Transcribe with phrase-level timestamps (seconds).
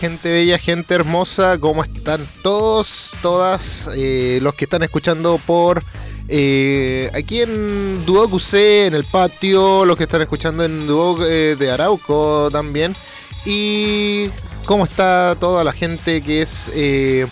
[0.00, 5.84] Gente bella, gente hermosa, ¿cómo están todos, todas eh, los que están escuchando por
[6.26, 11.54] eh, aquí en Duoc UC, en el patio, los que están escuchando en Duoc eh,
[11.58, 12.96] de Arauco también
[13.44, 14.30] y
[14.64, 17.28] cómo está toda la gente que es de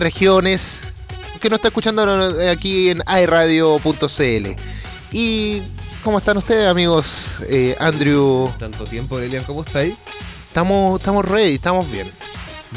[0.00, 0.84] regiones
[1.42, 2.02] que nos está escuchando
[2.50, 4.56] aquí en iRadio.cl
[5.12, 5.60] y
[6.02, 7.40] cómo están ustedes amigos
[7.78, 9.96] Andrew Tanto tiempo, Elian, ¿cómo estáis?
[10.56, 12.06] Estamos, estamos ready, estamos bien.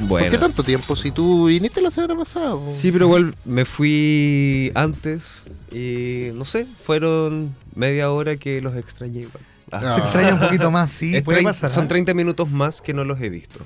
[0.01, 0.25] Bueno.
[0.25, 0.97] ¿Por qué tanto tiempo?
[0.97, 2.57] Si tú viniste la semana pasada.
[2.77, 9.21] Sí, pero igual me fui antes y no sé, fueron media hora que los extrañé
[9.21, 9.41] igual.
[9.71, 9.93] Ah.
[9.95, 11.69] Se extraña un poquito más, sí, puede pasar.
[11.69, 11.87] son ¿eh?
[11.87, 13.61] 30 minutos más que no los he visto.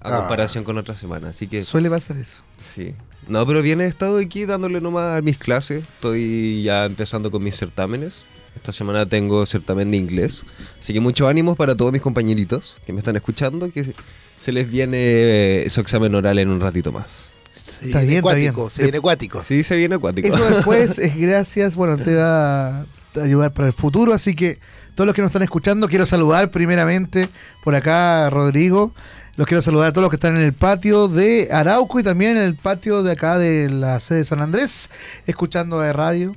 [0.00, 0.18] A Ah.
[0.20, 1.30] comparación con otra semana.
[1.30, 2.42] Así que Suele pasar eso.
[2.72, 2.94] sí.
[3.26, 5.82] No, pero bien he estado aquí dándole nomás a mis clases.
[5.82, 8.26] Estoy ya empezando con mis certámenes.
[8.56, 10.42] Esta semana tengo certamen de inglés.
[10.80, 13.70] Así que mucho ánimo para todos mis compañeritos que me están escuchando.
[13.70, 13.94] Que
[14.40, 17.28] se les viene su examen oral en un ratito más.
[17.54, 18.70] Se Está viene bien, está acuático, bien.
[18.70, 19.44] se viene acuático.
[19.46, 20.28] Sí, se viene acuático.
[20.28, 22.84] Eso después es gracias, bueno, te va a
[23.22, 24.58] ayudar para el futuro, así que
[24.94, 27.28] todos los que nos están escuchando, quiero saludar primeramente
[27.64, 28.92] por acá a Rodrigo,
[29.36, 32.36] los quiero saludar a todos los que están en el patio de Arauco y también
[32.38, 34.88] en el patio de acá de la sede de San Andrés,
[35.26, 36.34] escuchando a radio.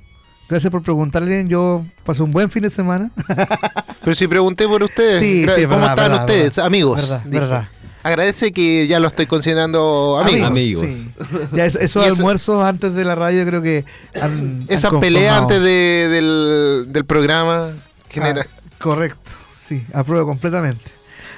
[0.49, 3.11] Gracias por preguntarle, yo pasé un buen fin de semana.
[4.03, 6.65] Pero si pregunté por ustedes, Sí, sí, ¿cómo verdad, están verdad, ustedes, verdad.
[6.65, 7.19] amigos?
[7.25, 7.67] Verdad.
[8.01, 10.47] Agradece que ya lo estoy considerando amigos.
[10.49, 10.85] Amigos.
[10.89, 11.11] Sí.
[11.53, 13.85] Ya eso- esos eso- almuerzos antes de la radio creo que
[14.19, 14.95] han, Esa han
[15.27, 17.69] antes de- del, del programa
[18.09, 18.45] genera.
[18.49, 20.91] Ah, correcto, sí, apruebo completamente.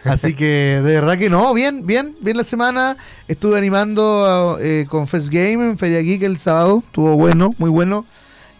[0.06, 2.98] Así que de verdad que no, bien, bien, bien la semana.
[3.28, 8.06] Estuve animando eh, con Fest Game en Feria Geek el sábado, estuvo bueno, muy bueno.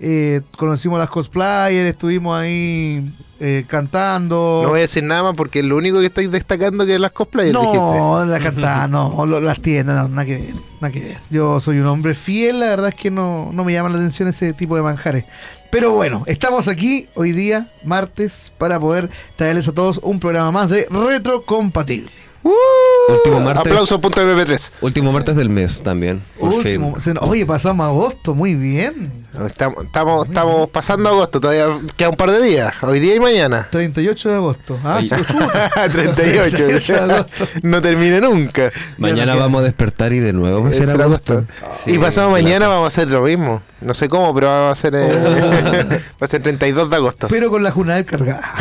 [0.04, 3.06] Eh, conocimos las cosplayers, estuvimos ahí
[3.40, 4.62] eh, cantando.
[4.64, 7.12] No voy a decir nada más porque lo único que estáis destacando que es las
[7.12, 7.78] cosplayers, dijiste.
[7.78, 11.18] No, la cantada, no, lo- las tiendas, no, nada que ver, nada que ver.
[11.30, 14.28] Yo soy un hombre fiel, la verdad es que no, no me llama la atención
[14.28, 15.26] ese tipo de manjares.
[15.70, 20.70] Pero bueno, estamos aquí hoy día, martes, para poder traerles a todos un programa más
[20.70, 22.10] de Retrocompatible.
[22.44, 23.72] Último martes.
[23.72, 24.72] Aplauso.mp3.
[24.82, 26.22] Último martes del mes también.
[26.40, 29.12] Último, oye, pasamos agosto, muy bien.
[29.46, 33.68] Estamos, estamos, estamos pasando agosto, todavía queda un par de días, hoy día y mañana.
[33.72, 34.80] 38 de agosto.
[34.84, 35.08] Ah, Oye.
[35.10, 35.72] sí, chuta.
[35.92, 36.56] 38.
[36.56, 37.46] 38 de agosto.
[37.64, 38.72] no termine nunca.
[38.98, 41.34] Mañana vamos a despertar y de nuevo va a ser Será agosto.
[41.34, 41.54] agosto.
[41.86, 42.44] Sí, y pasado claro.
[42.44, 43.62] mañana vamos a hacer lo mismo.
[43.82, 45.08] No sé cómo, pero va a ser, eh,
[46.22, 47.28] va a ser 32 de agosto.
[47.30, 48.54] Pero con la Junaed cargada.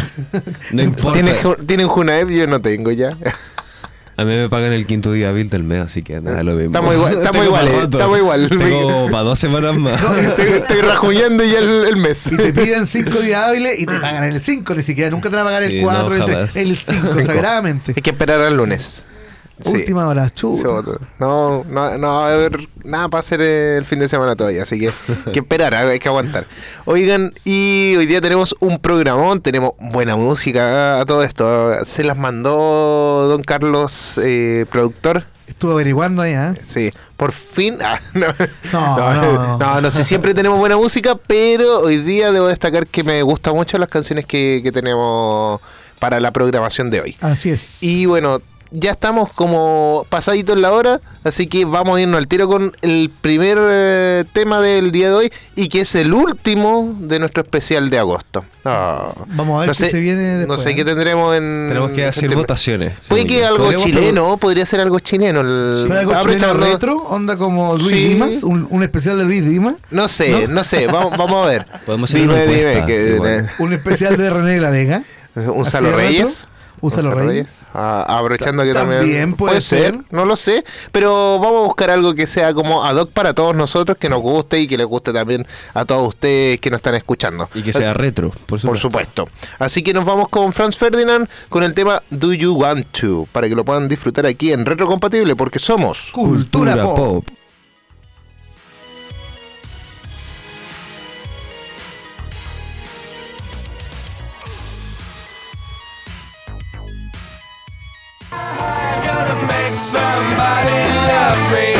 [0.72, 1.12] No importa.
[1.12, 1.36] ¿Tienen,
[1.66, 2.28] ¿Tienen Junaep?
[2.28, 3.10] Yo no tengo ya.
[4.20, 6.66] A mí me pagan el quinto día hábil del mes, así que nada, lo mismo.
[6.66, 7.96] Estamos igual- estamos para rato.
[7.98, 8.48] estamos igual.
[8.50, 10.00] Tengo para dos semanas más.
[10.02, 12.30] Estoy, estoy rajuñando ya el, el mes.
[12.30, 15.10] Y te piden 5 días hábiles y te pagan el 5, ni siquiera.
[15.10, 16.56] Nunca te van a pagar el Sí, 4, no, el 3, jamás.
[16.56, 17.92] el 5, sagradamente.
[17.96, 19.06] Hay que esperar al lunes.
[19.62, 19.70] Sí.
[19.76, 20.68] Última hora, chuta.
[21.18, 24.78] No, no, no va a haber nada para hacer el fin de semana todavía, así
[24.78, 26.46] que hay que esperar, hay que aguantar.
[26.84, 31.84] Oigan, y hoy día tenemos un programón, tenemos buena música a todo esto.
[31.84, 35.24] Se las mandó don Carlos, eh, productor.
[35.46, 36.52] Estuve averiguando ahí, ¿eh?
[36.62, 37.76] Sí, por fin.
[37.84, 38.26] ah, no,
[38.72, 39.58] No, no, no, no.
[39.58, 43.54] no, no sé, siempre tenemos buena música, pero hoy día debo destacar que me gustan
[43.54, 45.60] mucho las canciones que, que tenemos
[45.98, 47.16] para la programación de hoy.
[47.20, 47.82] Así es.
[47.82, 48.40] Y bueno,
[48.72, 52.72] ya estamos como pasadito en la hora, así que vamos a irnos al tiro con
[52.82, 57.42] el primer eh, tema del día de hoy y que es el último de nuestro
[57.42, 58.44] especial de agosto.
[58.64, 60.58] Ah, Vamos a ver no qué sé, se viene después.
[60.58, 60.84] no sé qué ¿eh?
[60.84, 61.66] tendremos en.
[61.68, 63.00] Tenemos que hacer votaciones.
[63.08, 65.40] Puede que algo chileno, podría ser algo chileno.
[65.40, 66.96] el- ¿Pero algo chileno retro?
[66.96, 68.08] ¿Onda como Luis Sí.
[68.08, 68.42] Dimas?
[68.42, 69.74] ¿Un, un especial de Luis Dimas?
[69.90, 70.64] No sé, no, ¿No?
[70.64, 71.66] sé, vamos, vamos a ver.
[71.86, 73.44] Podemos hacer dime, una dime, que.
[73.58, 75.02] ¿Un especial de René de la Vega?
[75.36, 75.96] un ¿Así Salo?
[75.96, 76.46] Reyes.
[76.82, 77.66] ¿Un Salo Reyes?
[77.74, 79.00] Ah, aprovechando que Ta- también.
[79.02, 79.98] también puede ser.
[80.10, 80.64] no lo sé.
[80.92, 84.20] Pero vamos a buscar algo que sea como ad hoc para todos nosotros, que nos
[84.20, 87.48] guste y que les guste también a todos ustedes que nos están escuchando.
[87.54, 88.66] Y que sea retro, por supuesto.
[88.68, 89.28] Por supuesto.
[89.58, 93.48] Así que nos vamos con Franz Ferdinand con el tema Do You Want To, para
[93.48, 96.10] que lo puedan disfrutar aquí en Retrocompatible, porque somos.
[96.12, 97.26] Cultura, pop.
[109.90, 111.74] Somebody love me.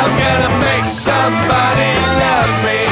[0.00, 1.90] I'm gonna make somebody
[2.20, 2.87] love me.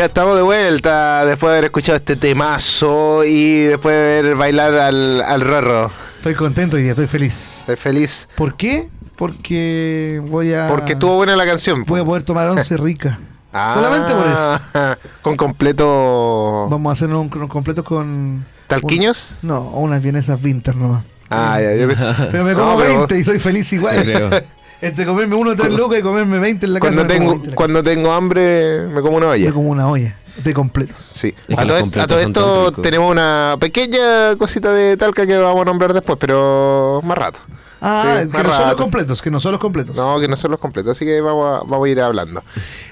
[0.00, 4.74] Ya estamos de vuelta después de haber escuchado este temazo y después de ver bailar
[4.74, 5.90] al, al Rorro.
[6.16, 7.58] Estoy contento y estoy feliz.
[7.60, 8.88] Estoy feliz ¿Por qué?
[9.16, 10.68] Porque voy a.
[10.68, 11.84] porque estuvo buena la canción.
[11.84, 13.18] Voy a poder tomar once rica.
[13.52, 14.96] Ah, Solamente por eso.
[15.20, 16.68] Con completo.
[16.70, 18.46] Vamos a hacer un, un completo con.
[18.68, 19.36] ¿Talquiños?
[19.42, 21.04] un- no, unas vienesas vinter nomás.
[21.28, 24.44] Ah, ya, yo pensé- Pero me No, como pero 20 y soy feliz igual.
[24.82, 26.80] Entre comerme uno de tres lucas y comerme 20 en la.
[26.80, 29.46] Cuando tengo, 20 en la cuando tengo hambre, me como una olla.
[29.46, 30.96] Me como una olla de completos.
[31.00, 31.34] Sí.
[31.48, 35.62] Es que A todo, esto- a todo tenemos una pequeña cosita de talca que vamos
[35.62, 37.40] a nombrar después, pero más rato.
[37.82, 39.96] Ah, Sí, que no son los completos, que no son los completos.
[39.96, 42.42] No, que no son los completos, así que vamos a, vamos a ir hablando.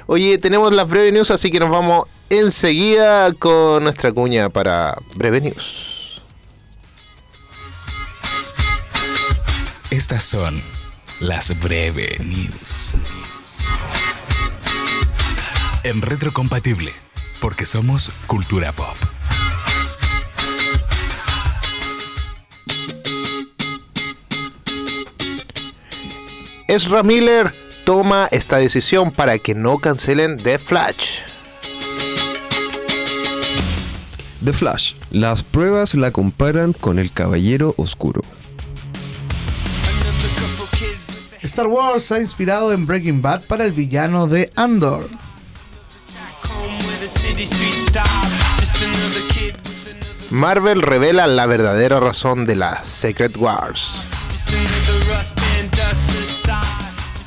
[0.06, 5.40] Oye, tenemos las breve news, así que nos vamos enseguida con nuestra cuña para breve
[5.42, 6.20] news.
[9.90, 10.62] Estas son
[11.20, 12.94] las breve news.
[15.82, 16.92] En retrocompatible,
[17.40, 18.96] porque somos cultura pop.
[26.68, 27.52] Ezra Miller
[27.84, 31.20] toma esta decisión para que no cancelen The Flash.
[34.44, 34.94] The Flash.
[35.10, 38.22] Las pruebas la comparan con el Caballero Oscuro.
[41.48, 45.08] Star Wars ha inspirado en Breaking Bad para el villano de Andor.
[50.30, 54.02] Marvel revela la verdadera razón de la Secret Wars.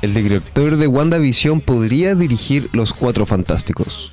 [0.04, 4.12] El director de WandaVision podría dirigir Los Cuatro Fantásticos.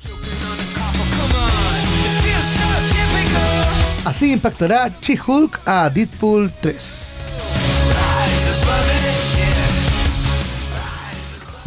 [4.05, 7.18] Así impactará She-Hulk a Deadpool 3.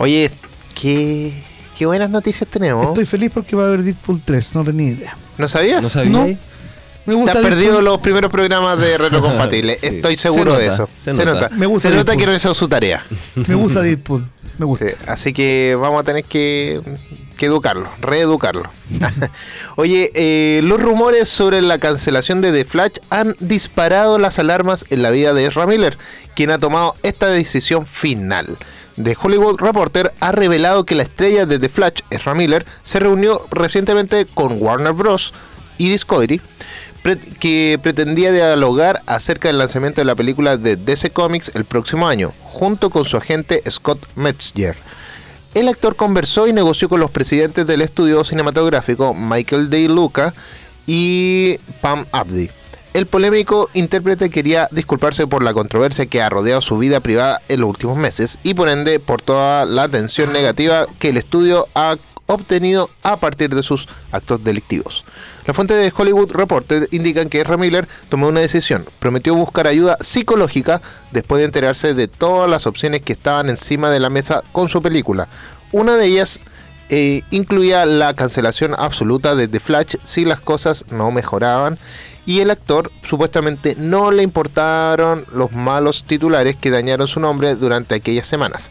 [0.02, 0.32] Oye,
[0.74, 1.32] qué,
[1.78, 2.88] qué buenas noticias tenemos.
[2.88, 5.16] Estoy feliz porque va a haber Deadpool 3, no tenía idea.
[5.38, 5.80] ¿No sabías?
[5.80, 6.10] ¿No sabía?
[6.10, 6.24] No.
[6.24, 6.38] Me
[7.04, 9.76] Te gusta has perdido los primeros programas de Retrocompatible.
[9.80, 9.86] Sí.
[9.86, 10.88] Estoy Se seguro de eso.
[10.98, 11.40] se Se nota.
[11.42, 11.56] nota.
[11.56, 13.04] Me gusta Se nota que no hizo su tarea.
[13.46, 14.26] Me gusta Deadpool.
[14.58, 14.88] Me gusta.
[14.88, 16.80] Sí, así que vamos a tener que,
[17.36, 18.70] que educarlo, reeducarlo.
[19.76, 25.02] Oye, eh, los rumores sobre la cancelación de The Flash han disparado las alarmas en
[25.02, 25.96] la vida de Ezra Miller,
[26.34, 28.58] quien ha tomado esta decisión final.
[29.02, 33.40] The Hollywood Reporter ha revelado que la estrella de The Flash, Ezra Miller, se reunió
[33.50, 35.32] recientemente con Warner Bros.
[35.78, 36.40] y Discovery,
[37.40, 42.32] que pretendía dialogar acerca del lanzamiento de la película de DC Comics el próximo año,
[42.42, 44.76] junto con su agente Scott Metzger.
[45.54, 50.32] El actor conversó y negoció con los presidentes del estudio cinematográfico Michael De Luca
[50.86, 52.50] y Pam Abdi.
[52.94, 57.60] El polémico intérprete quería disculparse por la controversia que ha rodeado su vida privada en
[57.60, 61.96] los últimos meses y por ende por toda la atención negativa que el estudio ha
[62.26, 65.06] obtenido a partir de sus actos delictivos.
[65.46, 69.96] Las fuentes de Hollywood Reporter indican que Ezra Miller tomó una decisión, prometió buscar ayuda
[70.00, 70.82] psicológica
[71.12, 74.82] después de enterarse de todas las opciones que estaban encima de la mesa con su
[74.82, 75.28] película.
[75.72, 76.40] Una de ellas
[76.90, 81.78] eh, incluía la cancelación absoluta de The Flash si las cosas no mejoraban
[82.26, 87.94] y el actor supuestamente no le importaron los malos titulares que dañaron su nombre durante
[87.94, 88.70] aquellas semanas.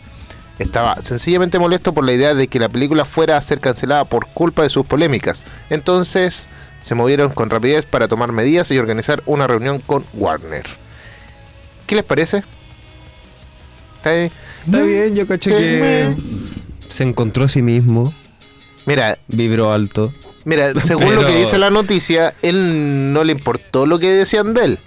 [0.59, 4.27] Estaba sencillamente molesto por la idea de que la película fuera a ser cancelada por
[4.27, 5.43] culpa de sus polémicas.
[5.69, 6.49] Entonces
[6.81, 10.65] se movieron con rapidez para tomar medidas y organizar una reunión con Warner.
[11.87, 12.43] ¿Qué les parece?
[13.97, 14.15] ¿Está?
[14.15, 16.15] Está bien, yo cacho que
[16.87, 18.13] se encontró a sí mismo,
[18.85, 20.13] Mira, vibró alto.
[20.45, 24.65] Mira, según lo que dice la noticia, él no le importó lo que decían de
[24.65, 24.79] él.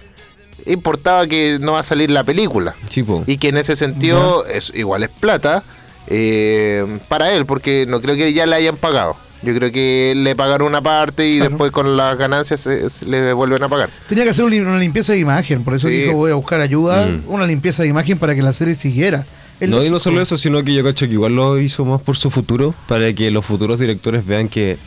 [0.65, 2.75] Importaba que no va a salir la película.
[2.89, 3.23] Chipo.
[3.27, 5.63] Y que en ese sentido es igual es plata
[6.07, 9.15] eh, para él, porque no creo que ya le hayan pagado.
[9.43, 11.49] Yo creo que le pagaron una parte y Claro.
[11.51, 13.89] después con las ganancias se- se le vuelven a pagar.
[14.09, 15.93] Tenía que hacer una limpieza de imagen, por eso Sí.
[15.95, 17.23] dijo voy a buscar ayuda, Mm.
[17.27, 19.25] una limpieza de imagen para que la serie siguiera.
[19.59, 22.17] No, y no solo eso, sino que yo cacho que igual lo hizo más por
[22.17, 24.77] su futuro, para que los futuros directores vean que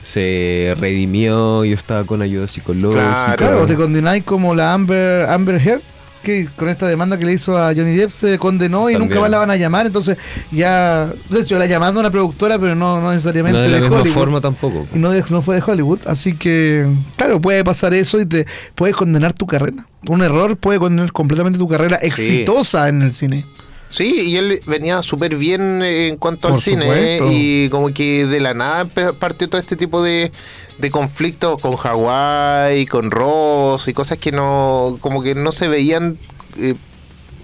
[0.00, 3.34] se redimió y estaba con ayuda psicológica.
[3.36, 5.80] Claro, te condenáis como la Amber, Amber Heard,
[6.22, 9.08] que con esta demanda que le hizo a Johnny Depp se condenó y También.
[9.08, 10.18] nunca más la van a llamar, entonces
[10.50, 13.76] ya, de hecho la llamando a una productora, pero no, no necesariamente no de la
[13.76, 14.14] de misma Hollywood.
[14.14, 14.86] forma tampoco.
[14.94, 18.46] Y no, de- no fue de Hollywood, así que, claro, puede pasar eso y te
[18.74, 19.86] puedes condenar tu carrera.
[20.08, 23.46] Un error puede condenar completamente tu carrera exitosa en el cine.
[23.90, 28.24] Sí, y él venía súper bien eh, en cuanto al cine eh, y como que
[28.26, 30.30] de la nada partió todo este tipo de,
[30.78, 36.18] de conflictos con Hawái, con Ross y cosas que no como que no se veían
[36.56, 36.74] eh,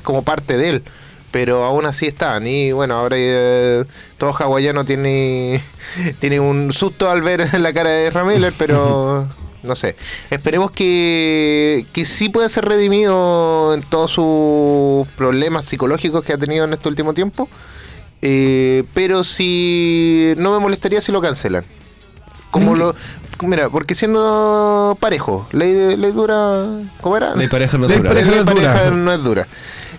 [0.05, 0.83] como parte de él.
[1.33, 2.47] Pero aún así están.
[2.47, 3.85] Y bueno, ahora eh,
[4.17, 5.61] todo hawaiano tiene,
[6.21, 9.29] tiene un susto al ver la cara de Ramiller, pero
[9.67, 9.97] no sé.
[10.31, 16.65] Esperemos que, que sí pueda ser redimido en todos sus problemas psicológicos que ha tenido
[16.65, 17.49] en este último tiempo.
[18.23, 21.65] Eh, pero si no me molestaría si lo cancelan.
[22.51, 22.79] Como Mm.
[22.79, 22.95] lo.
[23.43, 26.67] Mira, porque siendo parejo, ley, ley dura.
[27.03, 27.35] ¿Cómo era?
[27.35, 28.11] Mi pareja no Ley dura.
[28.11, 28.91] pareja Ley no es dura.
[28.91, 29.47] no es dura.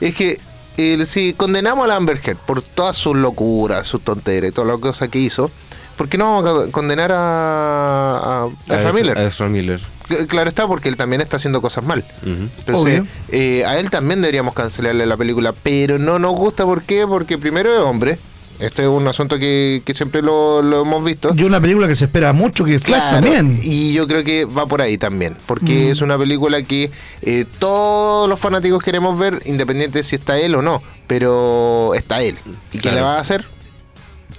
[0.01, 0.39] Es que
[0.77, 4.79] eh, si condenamos a Amber Heard por todas sus locuras, sus tonteras y todas las
[4.79, 5.51] cosas que hizo,
[5.97, 9.17] ¿por qué no vamos a condenar a, a, a Ezra Miller?
[9.17, 9.81] a Ezra Miller.
[10.07, 12.05] C- Claro está, porque él también está haciendo cosas mal.
[12.25, 17.05] Entonces, eh, a él también deberíamos cancelarle la película, pero no nos gusta, ¿por qué?
[17.05, 18.17] Porque primero es hombre.
[18.59, 21.31] Este es un asunto que, que siempre lo, lo hemos visto.
[21.37, 23.59] Y una película que se espera mucho, que es Flash Claro, también.
[23.61, 25.91] Y yo creo que va por ahí también, porque Mm.
[25.91, 26.89] es una película que
[27.21, 32.35] eh, todos los fanáticos queremos ver, independiente si está él o no, pero está él.
[32.71, 32.95] ¿Y qué Claro.
[32.97, 33.45] le va a hacer?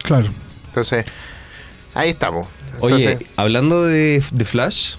[0.02, 0.26] Claro.
[0.66, 1.04] Entonces,
[1.98, 2.46] ahí estamos.
[2.80, 4.94] Oye, Entonces, hablando de, de Flash,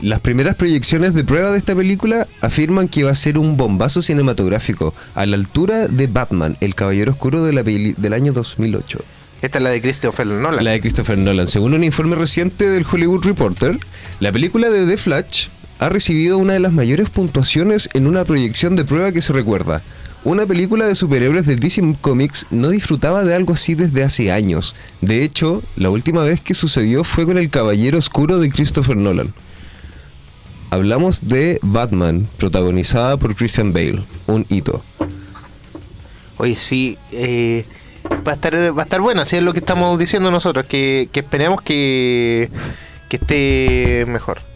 [0.00, 4.02] las primeras proyecciones de prueba de esta película afirman que va a ser un bombazo
[4.02, 8.98] cinematográfico a la altura de Batman, el Caballero Oscuro de la peli- del año 2008.
[9.40, 10.64] esta es la de Christopher Nolan.
[10.64, 11.46] La de Christopher Nolan.
[11.46, 13.78] Según un informe reciente del Hollywood Reporter,
[14.20, 15.46] la película de The Flash
[15.78, 19.82] ha recibido una de las mayores puntuaciones en una proyección de prueba que se recuerda.
[20.24, 24.74] Una película de superhéroes de DC Comics no disfrutaba de algo así desde hace años.
[25.02, 29.34] De hecho, la última vez que sucedió fue con El Caballero Oscuro de Christopher Nolan.
[30.70, 34.82] Hablamos de Batman, protagonizada por Christian Bale, un hito.
[36.38, 37.66] Oye, sí, eh,
[38.26, 41.10] va a estar va a estar buena, así es lo que estamos diciendo nosotros, que,
[41.12, 42.50] que esperemos que,
[43.10, 44.53] que esté mejor.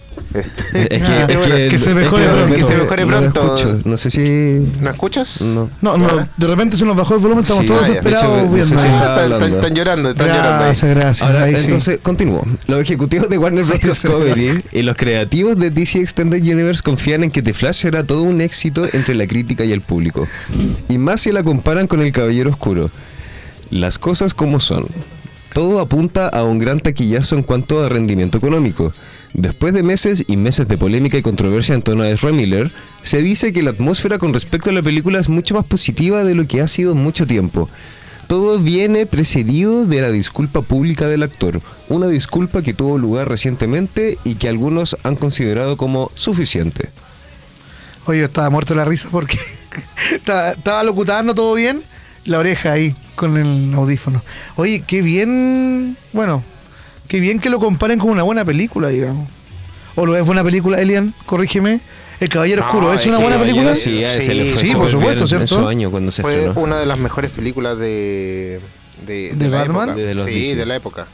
[0.75, 1.26] Es Ah,
[1.71, 2.37] que se mejore pronto.
[2.37, 3.97] repente Que se mejore no escucho.
[3.99, 4.21] Sé si
[4.80, 5.40] ¿No escuchas?
[5.42, 5.68] No.
[5.83, 8.09] No, no, de repente se nos bajó el volumen, estamos Sí, todos viendo.
[8.11, 9.37] está están, hablando.
[9.45, 10.76] están- están llorando, están llorando ahí.
[10.95, 11.23] Gracias.
[11.23, 11.64] Ahora, ahí sí.
[11.64, 12.45] entonces, continúo.
[12.66, 13.80] Los ejecutivos de Warner Bros.
[13.80, 18.23] Discovery y los creativos de DC Extended Universe confían en que The Flash será todo
[18.23, 20.26] un éxito entre la crítica y el público.
[20.88, 22.90] Y más si la comparan con El Caballero Oscuro.
[23.71, 24.87] Las cosas como son.
[25.52, 28.92] Todo apunta a un gran taquillazo en cuanto a rendimiento económico.
[29.35, 33.18] Después de meses y meses de polémica y controversia en torno a Ezra Miller, se
[33.18, 36.47] dice que la atmósfera con respecto a la película es mucho más positiva de lo
[36.47, 37.68] que ha sido mucho tiempo.
[38.26, 44.18] Todo viene precedido de la disculpa pública del actor, una disculpa que tuvo lugar recientemente
[44.25, 46.90] y que algunos han considerado como suficiente.
[48.04, 49.38] Oye, estaba muerto la risa porque
[50.12, 51.82] estaba locutando todo bien,
[52.25, 54.23] la oreja ahí con el audífono.
[54.56, 56.42] Oye, qué bien, bueno,
[57.09, 59.29] qué bien que lo comparen con una buena película, digamos.
[59.97, 61.12] ¿O lo es buena película, Elian?
[61.27, 61.81] Corrígeme.
[62.21, 63.75] El Caballero No, Oscuro, ¿es es una buena película?
[63.77, 65.47] Sí, Sí, sí, por supuesto, ¿cierto?
[65.47, 66.61] su año cuando se Fue estrenó.
[66.61, 68.61] una de las mejores películas de.
[69.07, 69.88] ¿De, ¿De la Batman?
[69.91, 70.03] época.
[70.05, 70.57] De los sí, DC.
[70.57, 71.07] de la época.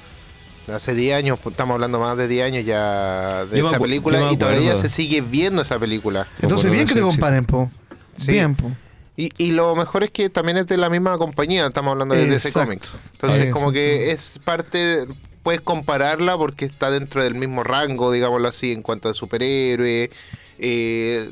[0.75, 4.33] Hace 10 años, pues, estamos hablando más de 10 años ya de Yo esa película
[4.33, 6.27] y todavía se sigue viendo esa película.
[6.41, 7.71] Entonces, bien que te comparen, po.
[8.17, 8.33] Sí.
[8.33, 8.71] Bien, po.
[9.17, 12.25] Y, y lo mejor es que también es de la misma compañía, estamos hablando de
[12.27, 12.61] DC Exacto.
[12.67, 12.93] Comics.
[13.13, 15.07] Entonces, como que es parte,
[15.45, 20.11] puedes compararla porque está dentro del mismo rango, digámoslo así, en cuanto a superhéroe.
[20.59, 21.31] Eh,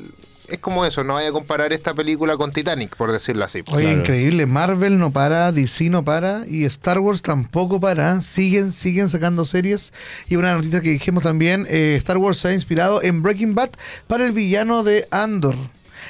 [0.49, 3.63] es como eso, no vaya a comparar esta película con Titanic, por decirlo así.
[3.71, 3.99] Oye, Claro.
[4.01, 4.45] increíble.
[4.45, 8.21] Marvel no para, DC no para y Star Wars tampoco para.
[8.21, 9.93] Siguen, siguen sacando series.
[10.27, 13.71] Y una noticia que dijimos también, eh, Star Wars se ha inspirado en Breaking Bad
[14.07, 15.55] para el villano de Andor.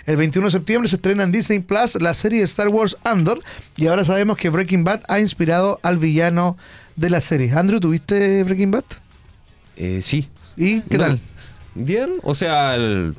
[0.08, 3.40] El 21 de septiembre se estrena en Disney Plus la serie Star Wars Andor
[3.78, 6.64] y ahora sabemos que Breaking Bad ha inspirado al villano de
[6.98, 7.52] la serie.
[7.54, 8.84] Andrew, ¿tuviste Breaking Bad?
[9.76, 10.28] Eh, sí.
[10.58, 11.04] ¿Y qué No.
[11.06, 11.20] tal?
[11.76, 13.16] Bien, o sea, el-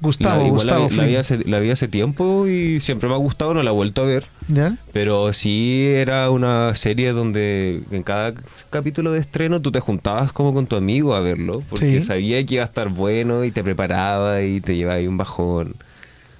[0.00, 1.08] Gustavo, la, Gustavo la, vi- la Fring.
[1.10, 4.02] vi hace, la vi hace tiempo y siempre me ha gustado, no la he vuelto
[4.02, 4.26] a ver.
[4.46, 4.76] ¿Ya?
[4.92, 8.34] Pero sí era una serie donde en cada
[8.70, 12.06] capítulo de estreno tú te juntabas como con tu amigo a verlo, porque Sí.
[12.06, 15.74] sabía que iba a estar bueno y te preparaba y te llevaba ahí un bajón.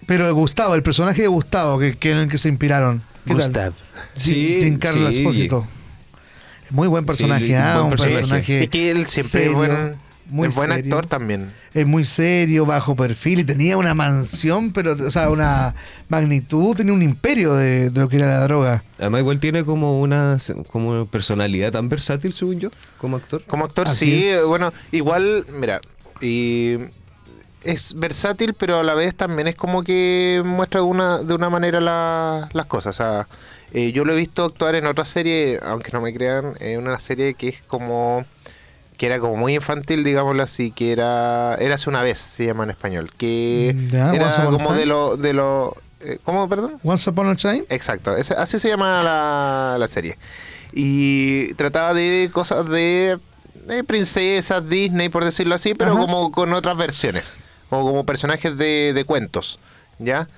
[0.06, 3.02] Pero Gustavo, el personaje de Gustavo, que, que en el que se inspiraron.
[3.24, 3.42] ¿Qué tal?
[3.42, 3.72] Gustav.
[4.14, 5.20] Sí, Giancarlo sí.
[5.20, 5.66] Espósito.
[6.70, 8.16] Muy buen personaje, Sí, ah, buen un personaje.
[8.18, 8.62] personaje.
[8.64, 9.94] Es que él siempre serio, es buen,
[10.28, 10.84] muy es buen serio.
[10.96, 11.52] actor también.
[11.74, 15.74] Es muy serio, bajo perfil y tenía una mansión, pero, o sea, una
[16.08, 18.82] magnitud, tenía un imperio de, de lo que era la droga.
[18.98, 20.38] Además igual tiene como una
[20.70, 23.42] como personalidad tan versátil, según yo, como actor.
[23.46, 24.44] Como actor, Así sí, es.
[24.46, 25.80] bueno, igual, mira,
[26.20, 26.76] y
[27.66, 31.50] es versátil, pero a la vez también es como que muestra de una, de una
[31.50, 32.94] manera la- las cosas.
[32.94, 33.28] O sea,
[33.72, 36.98] eh, yo lo he visto actuar en otra serie, aunque no me crean, en una
[36.98, 38.24] serie que es como
[38.96, 42.70] que era como muy infantil, digámoslo así, que era Érase una vez, se llama en
[42.70, 46.78] español, que Mm, era como de lo de lo eh, ¿cómo, perdón?
[46.82, 47.64] Once Upon a Time.
[47.68, 50.16] Exacto, así se llama la, la serie.
[50.72, 53.18] Y trataba de cosas de,
[53.86, 56.00] princesas, Disney, por decirlo así, pero Ajá.
[56.00, 57.36] como con otras versiones,
[57.70, 59.58] o como personajes de, de cuentos,
[59.98, 60.28] ¿ya?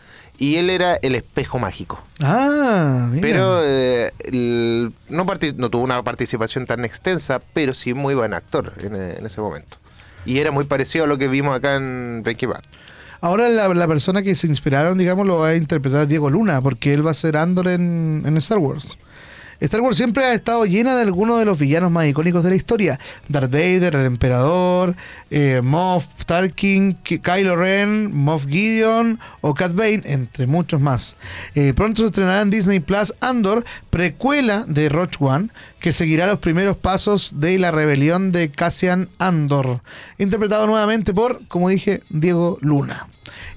[0.40, 2.00] Y él era el espejo mágico.
[2.20, 3.20] Ah, mira.
[3.22, 8.34] Pero eh, el- no, parti- no tuvo una participación tan extensa, pero sí muy buen
[8.34, 9.78] actor en, eh, en ese momento.
[10.24, 12.62] Y era muy parecido a lo que vimos acá en Breaking Bad.
[13.20, 16.94] Ahora la, la persona que se inspiraron, digamos, lo va a interpretar Diego Luna, porque
[16.94, 18.96] él va a ser Andor en, en Star Wars.
[19.60, 22.56] Star Wars siempre ha estado llena de algunos de los villanos más icónicos de la
[22.56, 22.98] historia.
[23.28, 24.94] Darth Vader, el Emperador,
[25.30, 31.16] eh, Moff Tarkin, Ki- Kylo Ren, Moff Gideon o Cat entre muchos más.
[31.54, 35.48] Eh, pronto se estrenará en Disney Plus Andor, precuela de Rogue One,
[35.80, 39.80] que seguirá los primeros pasos de la rebelión de Cassian Andor,
[40.18, 43.08] interpretado nuevamente por, como dije, Diego Luna.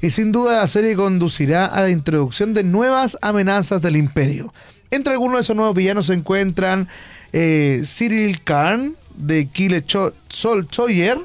[0.02, 4.52] Y sin duda la serie conducirá a la introducción de nuevas amenazas del imperio.
[4.90, 6.88] Entre algunos de esos nuevos villanos se encuentran
[7.34, 9.86] eh, Cyril Karn de Kyle
[10.28, 11.20] Sol Sawyer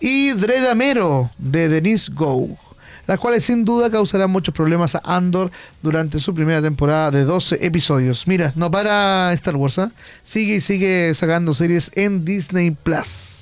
[0.00, 2.58] y Dredamero de Denise Go,
[3.06, 5.50] las cuales sin duda causarán muchos problemas a Andor
[5.82, 8.26] durante su primera temporada de 12 episodios.
[8.26, 9.92] Mira, no para Star Wars, ¿ah?
[10.22, 13.41] sigue y sigue sacando series en Disney Plus.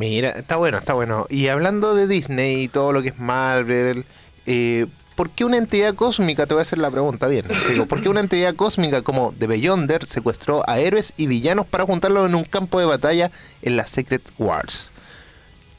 [0.00, 1.26] Mira, está bueno, está bueno.
[1.28, 4.06] Y hablando de Disney y todo lo que es Marvel,
[4.46, 8.00] eh, ¿por qué una entidad cósmica, te voy a hacer la pregunta bien, digo, ¿por
[8.02, 12.34] qué una entidad cósmica como The Beyonder secuestró a héroes y villanos para juntarlos en
[12.34, 14.90] un campo de batalla en la Secret Wars?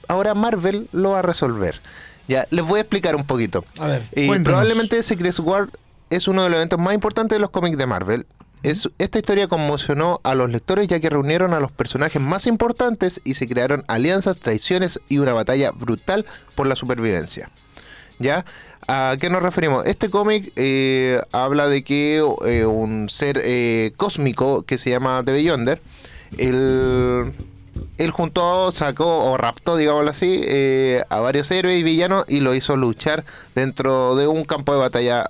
[0.07, 1.81] Ahora Marvel lo va a resolver.
[2.27, 3.65] Ya, les voy a explicar un poquito.
[3.79, 5.69] A ver, Eh, probablemente Secret War
[6.11, 8.27] es uno de los eventos más importantes de los cómics de Marvel.
[8.63, 13.19] Es, esta historia conmocionó a los lectores ya que reunieron a los personajes más importantes
[13.23, 17.49] y se crearon alianzas, traiciones y una batalla brutal por la supervivencia.
[18.19, 18.45] ¿Ya?
[18.87, 19.85] ¿A qué nos referimos?
[19.85, 25.31] Este cómic eh, habla de que eh, un ser eh, cósmico que se llama The
[25.31, 25.81] Beyonder,
[26.37, 27.33] él,
[27.97, 30.43] él juntó, sacó o raptó, digámoslo así,
[31.09, 33.23] a varios héroes y villanos y lo hizo luchar
[33.55, 35.29] dentro de un campo de batalla,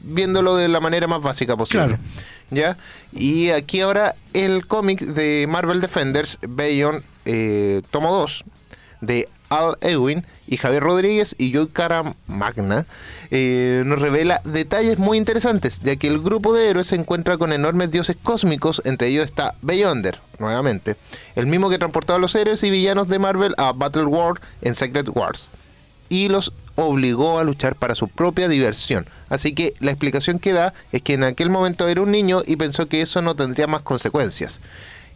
[0.00, 1.86] viéndolo de la manera más básica posible.
[1.86, 2.02] Claro.
[2.50, 2.78] ¿Ya?
[3.12, 8.44] Y aquí ahora el cómic de Marvel Defenders, Beyond, eh, tomo 2,
[9.00, 12.86] de Al Ewing y Javier Rodríguez y Joy Cara Magna
[13.30, 17.52] eh, nos revela detalles muy interesantes, ya que el grupo de héroes se encuentra con
[17.52, 20.96] enormes dioses cósmicos, entre ellos está Beyonder, nuevamente,
[21.34, 24.74] el mismo que transportaba a los héroes y villanos de Marvel a Battle World en
[24.74, 25.50] Secret Wars,
[26.08, 29.06] y los obligó a luchar para su propia diversión.
[29.28, 32.56] Así que la explicación que da es que en aquel momento era un niño y
[32.56, 34.60] pensó que eso no tendría más consecuencias.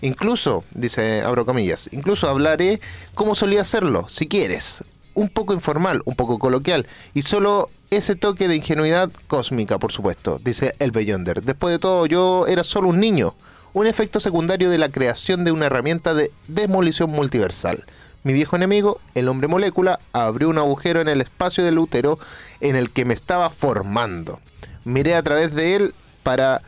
[0.00, 2.80] Incluso, dice, abro comillas, incluso hablaré
[3.14, 4.82] como solía hacerlo, si quieres.
[5.14, 10.40] Un poco informal, un poco coloquial, y solo ese toque de ingenuidad cósmica, por supuesto,
[10.42, 11.42] dice el Beyonder.
[11.42, 13.34] Después de todo, yo era solo un niño,
[13.74, 17.84] un efecto secundario de la creación de una herramienta de demolición multiversal.
[18.24, 22.18] Mi viejo enemigo, el hombre molécula, abrió un agujero en el espacio del útero
[22.60, 24.40] en el que me estaba formando.
[24.84, 26.62] Miré a través de él para...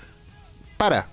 [0.77, 1.07] para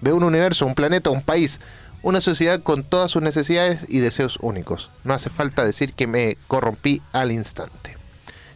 [0.00, 1.60] Veo un universo, un planeta, un país,
[2.02, 4.92] una sociedad con todas sus necesidades y deseos únicos.
[5.02, 7.96] No hace falta decir que me corrompí al instante.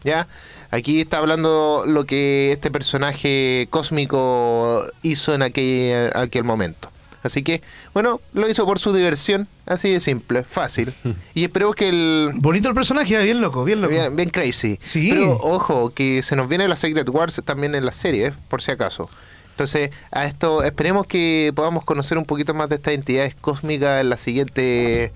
[0.04, 0.28] ¿Ya?
[0.70, 6.91] Aquí está hablando lo que este personaje cósmico hizo en aquel, aquel momento.
[7.22, 7.62] Así que,
[7.94, 10.92] bueno, lo hizo por su diversión, así de simple, fácil.
[11.34, 13.92] Y esperemos que el, Bonito el personaje, bien loco, bien loco.
[13.92, 14.78] Bien, bien crazy.
[14.82, 15.10] Sí.
[15.10, 18.32] Pero ojo, que se nos viene la Secret Wars también en la serie, ¿eh?
[18.48, 19.08] por si acaso.
[19.50, 24.08] Entonces, a esto esperemos que podamos conocer un poquito más de estas entidades cósmicas en
[24.08, 25.12] la siguiente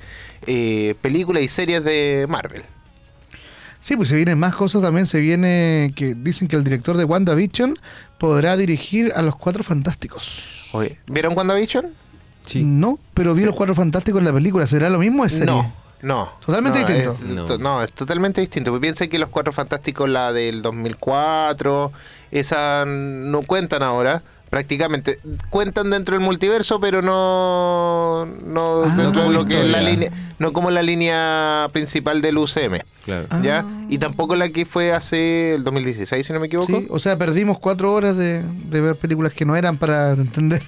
[0.47, 2.63] eh, película y series de Marvel.
[3.81, 5.07] Sí, pues se vienen más cosas también.
[5.07, 7.79] Se viene que dicen que el director de WandaVision
[8.19, 10.71] podrá dirigir a los Cuatro Fantásticos.
[10.75, 11.87] Oye, ¿Vieron WandaVision?
[12.45, 12.63] Sí.
[12.65, 14.67] No, pero vi los Cuatro Fantásticos en la película.
[14.67, 15.47] ¿Será lo mismo o es serie?
[15.55, 16.33] No, no.
[16.45, 17.45] Totalmente no, distinto.
[17.45, 17.59] es- No.
[17.59, 18.71] no, es totalmente distinto.
[18.71, 21.93] Pues piensen que los Cuatro Fantásticos, la del 2004,
[22.31, 24.23] esa no cuentan ahora.
[24.51, 25.19] Prácticamente
[25.51, 28.95] cuentan dentro del multiverso, pero no, no Ah.
[28.97, 32.81] dentro de como lo que es la línea, no como la línea principal del UCM.
[33.05, 33.27] Claro.
[33.43, 33.65] ¿ya?
[33.69, 33.85] Ah.
[33.89, 36.67] Y tampoco la que fue hace el 2016, si no me equivoco.
[36.69, 40.63] Sí, o sea, perdimos cuatro horas de, de ver películas que no eran para entender.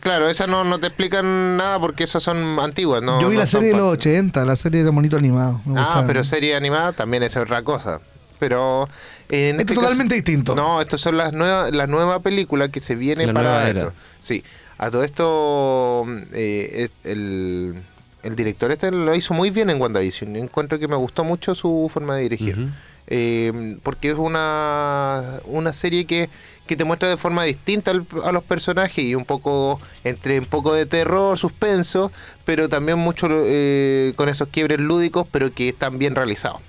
[0.00, 3.02] Claro, esas no, no te explican nada porque esas son antiguas.
[3.02, 4.10] No, Yo vi no la serie de los parte.
[4.18, 5.60] 80, la serie de monito animado.
[5.66, 6.06] me Ah, gustaba.
[6.06, 8.00] pero serie animada también es otra cosa.
[8.48, 8.88] Pero
[9.30, 10.54] en Esto este es totalmente distinto.
[10.54, 13.92] No, estas son las nuevas, la nueva película que se viene La para nueva esto.
[14.20, 14.44] Sí,
[14.78, 17.74] a todo esto eh, es- el,
[18.22, 20.36] el director este lo hizo muy bien en WandaVision.
[20.36, 22.68] Encuentro que me gustó mucho su forma de dirigir.
[23.06, 26.30] Eh, porque es una, una serie que,
[26.66, 30.46] que te muestra de forma distinta al- a los personajes y un poco entre un
[30.46, 32.10] poco de terror, suspenso,
[32.46, 36.60] pero también mucho eh, con esos quiebres lúdicos, pero que están bien realizados.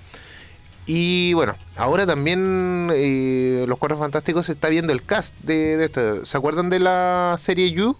[0.86, 5.84] Y bueno, ahora también eh, Los Cuatro Fantásticos se está viendo el cast de, de
[5.86, 6.24] esto.
[6.24, 7.96] ¿Se acuerdan de la serie You?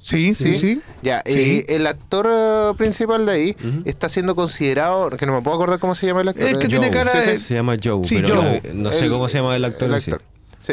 [0.00, 0.80] Sí, sí, sí.
[1.02, 1.64] Ya, Sí.
[1.66, 5.78] eh, el actor eh, principal de ahí está siendo considerado, que no me puedo acordar
[5.80, 6.44] cómo se llama el actor.
[6.46, 7.30] El que tiene cara Sí, sí.
[7.30, 8.62] de- Se llama Joe, Sí, pero Joe.
[8.72, 10.00] no, no sé El- cómo se llama el actor.
[10.00, 10.12] Sí.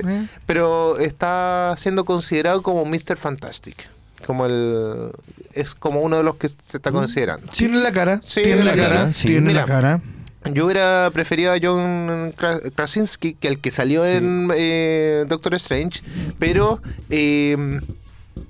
[0.06, 0.26] Eh.
[0.46, 3.16] Pero está siendo considerado como Mr.
[3.18, 3.90] Fantastic.
[4.26, 5.10] Como el.
[5.54, 7.52] Es como uno de los que se está considerando.
[7.52, 9.28] Tiene la cara, Sí, tiene la la cara, cara, sí.
[9.30, 9.62] tiene Mira.
[9.62, 10.02] la cara.
[10.52, 16.02] Yo hubiera preferido a John Kra- Krasinski que el que salió en eh, Doctor Strange,
[16.38, 17.80] pero eh,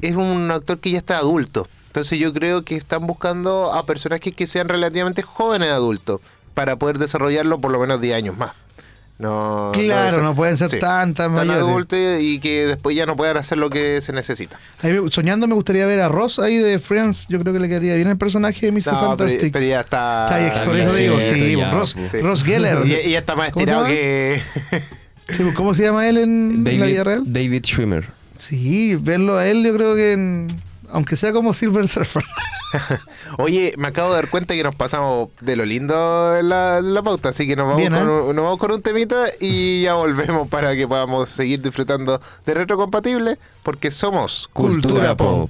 [0.02, 1.68] es un actor que ya está adulto.
[1.88, 6.20] Entonces yo creo que están buscando a personajes que sean relativamente jóvenes adultos
[6.56, 8.54] para poder desarrollarlo por lo menos 10 años más.
[9.24, 11.62] No, Claro, no pueden ser tan, tan mayores.
[11.62, 14.60] adultos y que después ya no puedan hacer lo que se necesita.
[15.10, 17.26] Soñando me gustaría ver a Ross ahí de Friends.
[17.30, 18.88] Yo creo que le quedaría bien el personaje de Mr.
[18.94, 19.54] No, Fantastic.
[19.54, 20.26] pero ya está.
[20.26, 21.96] Está ahí, Está por eso digo, sí, sí, ya, Ross.
[22.12, 22.20] Sí.
[22.22, 22.80] Ross Geller.
[22.86, 24.42] Y, y ya está más ¿Cómo se estirado que.
[25.30, 27.24] Sí, pues, ¿Cómo se llama él en la vida real?
[27.26, 28.06] David Schwimmer.
[28.38, 30.48] Sí, verlo a él yo creo que en-
[30.94, 32.24] aunque sea como Silver Surfer.
[33.38, 37.30] Oye, me acabo de dar cuenta que nos pasamos de lo lindo en la, pauta,
[37.30, 38.12] así que nos vamos, Bien, con, ¿eh?
[38.12, 42.54] un, nos vamos con un temita y ya volvemos para que podamos seguir disfrutando de
[42.54, 45.50] retrocompatible, porque somos Cultura pop.